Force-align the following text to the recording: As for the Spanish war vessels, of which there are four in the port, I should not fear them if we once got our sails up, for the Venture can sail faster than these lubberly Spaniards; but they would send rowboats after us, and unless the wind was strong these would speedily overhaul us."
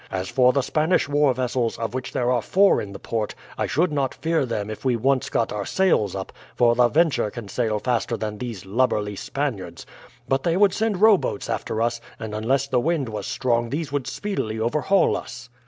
As 0.09 0.29
for 0.29 0.51
the 0.51 0.63
Spanish 0.63 1.07
war 1.07 1.31
vessels, 1.35 1.77
of 1.77 1.93
which 1.93 2.11
there 2.11 2.31
are 2.31 2.41
four 2.41 2.81
in 2.81 2.91
the 2.91 2.97
port, 2.97 3.35
I 3.55 3.67
should 3.67 3.91
not 3.91 4.15
fear 4.15 4.47
them 4.47 4.71
if 4.71 4.83
we 4.83 4.95
once 4.95 5.29
got 5.29 5.53
our 5.53 5.63
sails 5.63 6.15
up, 6.15 6.33
for 6.55 6.73
the 6.73 6.87
Venture 6.87 7.29
can 7.29 7.47
sail 7.47 7.77
faster 7.77 8.17
than 8.17 8.39
these 8.39 8.65
lubberly 8.65 9.15
Spaniards; 9.15 9.85
but 10.27 10.41
they 10.41 10.57
would 10.57 10.73
send 10.73 11.01
rowboats 11.01 11.51
after 11.51 11.83
us, 11.83 12.01
and 12.19 12.33
unless 12.33 12.65
the 12.67 12.79
wind 12.79 13.09
was 13.09 13.27
strong 13.27 13.69
these 13.69 13.91
would 13.91 14.07
speedily 14.07 14.59
overhaul 14.59 15.15
us." 15.15 15.49